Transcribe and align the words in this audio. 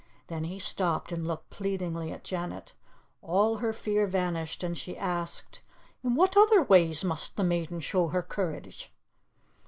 Then 0.29 0.45
he 0.45 0.57
stopped, 0.57 1.11
and 1.11 1.27
looked 1.27 1.51
pleadingly 1.51 2.11
at 2.11 2.23
Janet. 2.23 2.73
All 3.21 3.57
her 3.57 3.71
fear 3.71 4.07
vanished, 4.07 4.63
and 4.63 4.75
she 4.75 4.97
asked, 4.97 5.61
"In 6.03 6.15
what 6.15 6.35
other 6.35 6.63
ways 6.63 7.03
must 7.03 7.37
the 7.37 7.43
maiden 7.43 7.79
show 7.81 8.07
her 8.07 8.23
courage?" 8.23 8.91